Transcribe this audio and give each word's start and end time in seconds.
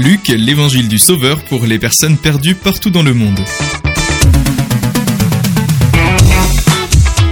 Luc, 0.00 0.28
l'évangile 0.28 0.88
du 0.88 0.98
Sauveur 0.98 1.44
pour 1.44 1.66
les 1.66 1.78
personnes 1.78 2.16
perdues 2.16 2.54
partout 2.54 2.88
dans 2.88 3.02
le 3.02 3.12
monde. 3.12 3.38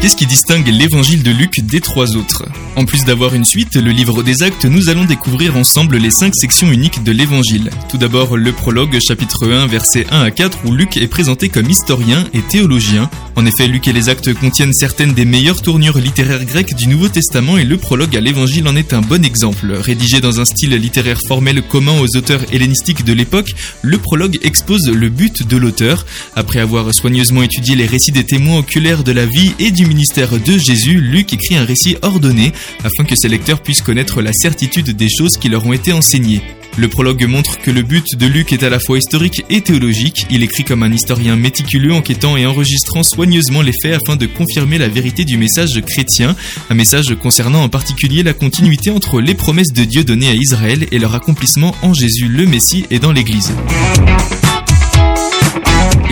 Qu'est-ce 0.02 0.16
qui 0.16 0.26
distingue 0.26 0.68
l'évangile 0.68 1.22
de 1.22 1.30
Luc 1.30 1.60
des 1.60 1.80
trois 1.80 2.14
autres? 2.14 2.44
En 2.76 2.84
plus 2.84 3.04
d'avoir 3.04 3.34
une 3.34 3.46
suite, 3.46 3.76
le 3.76 3.90
livre 3.90 4.22
des 4.22 4.42
actes, 4.42 4.66
nous 4.66 4.90
allons 4.90 5.06
découvrir 5.06 5.56
ensemble 5.56 5.96
les 5.96 6.10
cinq 6.10 6.34
sections 6.36 6.70
uniques 6.70 7.02
de 7.02 7.10
l'évangile. 7.10 7.70
Tout 7.88 7.96
d'abord 7.96 8.36
le 8.36 8.52
prologue, 8.52 8.98
chapitre 9.00 9.50
1, 9.50 9.66
versets 9.66 10.06
1 10.10 10.20
à 10.20 10.30
4, 10.30 10.58
où 10.66 10.72
Luc 10.72 10.98
est 10.98 11.08
présenté 11.08 11.48
comme 11.48 11.70
historien 11.70 12.24
et 12.34 12.42
théologien. 12.42 13.08
En 13.38 13.46
effet, 13.46 13.68
Luc 13.68 13.86
et 13.86 13.92
les 13.92 14.08
actes 14.08 14.34
contiennent 14.34 14.72
certaines 14.72 15.12
des 15.12 15.24
meilleures 15.24 15.62
tournures 15.62 15.98
littéraires 15.98 16.44
grecques 16.44 16.74
du 16.74 16.88
Nouveau 16.88 17.08
Testament 17.08 17.56
et 17.56 17.62
le 17.62 17.76
prologue 17.76 18.16
à 18.16 18.20
l'évangile 18.20 18.66
en 18.66 18.74
est 18.74 18.92
un 18.92 19.00
bon 19.00 19.24
exemple. 19.24 19.74
Rédigé 19.74 20.20
dans 20.20 20.40
un 20.40 20.44
style 20.44 20.74
littéraire 20.74 21.20
formel 21.24 21.62
commun 21.62 22.00
aux 22.00 22.16
auteurs 22.16 22.40
hellénistiques 22.52 23.04
de 23.04 23.12
l'époque, 23.12 23.54
le 23.82 23.96
prologue 23.98 24.40
expose 24.42 24.90
le 24.90 25.08
but 25.08 25.46
de 25.46 25.56
l'auteur. 25.56 26.04
Après 26.34 26.58
avoir 26.58 26.92
soigneusement 26.92 27.44
étudié 27.44 27.76
les 27.76 27.86
récits 27.86 28.10
des 28.10 28.24
témoins 28.24 28.58
oculaires 28.58 29.04
de 29.04 29.12
la 29.12 29.24
vie 29.24 29.52
et 29.60 29.70
du 29.70 29.86
ministère 29.86 30.36
de 30.36 30.58
Jésus, 30.58 31.00
Luc 31.00 31.32
écrit 31.32 31.54
un 31.54 31.64
récit 31.64 31.96
ordonné 32.02 32.52
afin 32.82 33.04
que 33.04 33.14
ses 33.14 33.28
lecteurs 33.28 33.62
puissent 33.62 33.82
connaître 33.82 34.20
la 34.20 34.32
certitude 34.32 34.96
des 34.96 35.08
choses 35.08 35.36
qui 35.36 35.48
leur 35.48 35.64
ont 35.64 35.72
été 35.72 35.92
enseignées. 35.92 36.42
Le 36.78 36.86
prologue 36.86 37.26
montre 37.26 37.58
que 37.58 37.72
le 37.72 37.82
but 37.82 38.14
de 38.16 38.26
Luc 38.26 38.52
est 38.52 38.62
à 38.62 38.70
la 38.70 38.78
fois 38.78 38.98
historique 38.98 39.44
et 39.50 39.62
théologique. 39.62 40.26
Il 40.30 40.44
écrit 40.44 40.62
comme 40.62 40.84
un 40.84 40.92
historien 40.92 41.34
méticuleux, 41.34 41.92
enquêtant 41.92 42.36
et 42.36 42.46
enregistrant 42.46 43.02
soigneusement 43.02 43.62
les 43.62 43.72
faits 43.82 44.00
afin 44.00 44.14
de 44.14 44.26
confirmer 44.26 44.78
la 44.78 44.86
vérité 44.86 45.24
du 45.24 45.38
message 45.38 45.80
chrétien, 45.84 46.36
un 46.70 46.74
message 46.74 47.16
concernant 47.20 47.64
en 47.64 47.68
particulier 47.68 48.22
la 48.22 48.32
continuité 48.32 48.90
entre 48.90 49.20
les 49.20 49.34
promesses 49.34 49.72
de 49.72 49.82
Dieu 49.82 50.04
données 50.04 50.28
à 50.28 50.34
Israël 50.34 50.86
et 50.92 51.00
leur 51.00 51.16
accomplissement 51.16 51.74
en 51.82 51.94
Jésus 51.94 52.28
le 52.28 52.46
Messie 52.46 52.86
et 52.90 53.00
dans 53.00 53.10
l'Église. 53.10 53.52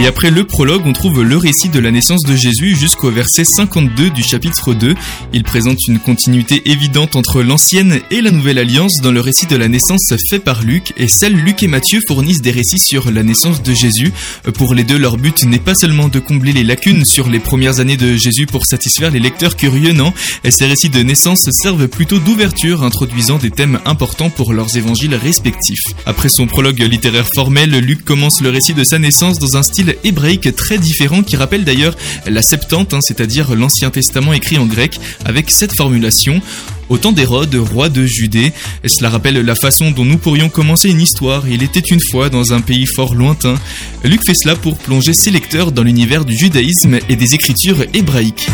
Et 0.07 0.09
après 0.09 0.31
le 0.31 0.45
prologue, 0.45 0.87
on 0.87 0.93
trouve 0.93 1.25
le 1.25 1.37
récit 1.37 1.69
de 1.69 1.81
la 1.81 1.91
naissance 1.91 2.23
de 2.23 2.37
Jésus 2.37 2.77
jusqu'au 2.77 3.11
verset 3.11 3.43
52 3.43 4.11
du 4.11 4.23
chapitre 4.23 4.73
2. 4.73 4.95
Il 5.33 5.43
présente 5.43 5.79
une 5.89 5.98
continuité 5.98 6.63
évidente 6.71 7.17
entre 7.17 7.43
l'ancienne 7.43 7.98
et 8.13 8.21
la 8.21 8.31
nouvelle 8.31 8.59
alliance 8.59 9.01
dans 9.03 9.11
le 9.11 9.21
récit 9.21 9.47
de 9.47 9.57
la 9.57 9.67
naissance 9.67 10.15
fait 10.31 10.39
par 10.39 10.63
Luc, 10.63 10.93
et 10.97 11.09
seuls 11.09 11.35
Luc 11.35 11.65
et 11.65 11.67
Matthieu 11.67 11.98
fournissent 12.07 12.41
des 12.41 12.53
récits 12.53 12.79
sur 12.79 13.11
la 13.11 13.25
naissance 13.25 13.65
de 13.65 13.75
Jésus. 13.75 14.13
Pour 14.55 14.77
les 14.77 14.85
deux, 14.85 14.97
leur 14.97 15.17
but 15.17 15.43
n'est 15.43 15.59
pas 15.59 15.75
seulement 15.75 16.07
de 16.07 16.20
combler 16.20 16.53
les 16.53 16.63
lacunes 16.63 17.05
sur 17.05 17.29
les 17.29 17.41
premières 17.41 17.81
années 17.81 17.97
de 17.97 18.15
Jésus 18.15 18.47
pour 18.47 18.65
satisfaire 18.65 19.11
les 19.11 19.19
lecteurs 19.19 19.57
curieux, 19.57 19.93
non, 19.93 20.13
ces 20.48 20.67
récits 20.67 20.89
de 20.89 21.03
naissance 21.03 21.51
servent 21.51 21.89
plutôt 21.89 22.20
d'ouverture, 22.20 22.85
introduisant 22.85 23.39
des 23.39 23.51
thèmes 23.51 23.81
importants 23.85 24.31
pour 24.31 24.53
leurs 24.53 24.77
évangiles 24.77 25.17
respectifs. 25.17 25.83
Après 26.07 26.29
son 26.29 26.47
prologue 26.47 26.79
littéraire 26.79 27.27
formel, 27.35 27.70
Luc 27.70 28.05
commence 28.05 28.41
le 28.41 28.51
récit 28.51 28.73
de 28.73 28.85
sa 28.85 29.01
naissance 29.01 29.41
dans 29.41 29.57
un 29.57 29.65
style 29.65 29.95
hébraïque 30.05 30.55
très 30.55 30.78
différent 30.78 31.22
qui 31.22 31.36
rappelle 31.36 31.64
d'ailleurs 31.64 31.97
la 32.27 32.42
Septante, 32.42 32.94
hein, 32.94 33.00
c'est-à-dire 33.00 33.55
l'Ancien 33.55 33.91
Testament 33.91 34.33
écrit 34.33 34.58
en 34.58 34.66
grec, 34.66 34.98
avec 35.25 35.50
cette 35.50 35.75
formulation 35.77 36.41
au 36.89 36.98
temps 36.98 37.12
d'Hérode, 37.12 37.55
roi 37.55 37.89
de 37.89 38.05
Judée. 38.06 38.52
Cela 38.84 39.11
rappelle 39.11 39.41
la 39.41 39.55
façon 39.55 39.91
dont 39.91 40.05
nous 40.05 40.19
pourrions 40.19 40.48
commencer 40.48 40.89
une 40.89 41.00
histoire. 41.00 41.48
Il 41.48 41.62
était 41.62 41.80
une 41.80 42.00
fois 42.11 42.28
dans 42.28 42.52
un 42.52 42.61
pays 42.61 42.86
fort 42.94 43.14
lointain. 43.14 43.56
Luc 44.05 44.20
fait 44.24 44.34
cela 44.34 44.55
pour 44.55 44.78
plonger 44.78 45.12
ses 45.14 45.30
lecteurs 45.30 45.72
dans 45.72 45.83
l'univers 45.83 46.24
du 46.24 46.36
judaïsme 46.36 46.98
et 47.08 47.17
des 47.17 47.34
écritures 47.34 47.84
hébraïques. 47.92 48.48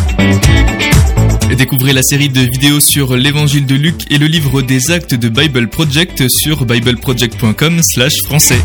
Découvrez 1.57 1.93
la 1.93 2.03
série 2.03 2.31
de 2.31 2.41
vidéos 2.41 2.81
sur 2.81 3.15
l'évangile 3.15 3.67
de 3.67 3.75
Luc 3.75 4.11
et 4.11 4.17
le 4.17 4.27
livre 4.27 4.63
des 4.63 4.91
actes 4.91 5.15
de 5.15 5.29
Bible 5.29 5.69
Project 5.69 6.25
sur 6.29 6.65
bibleproject.com/français. 6.65 8.61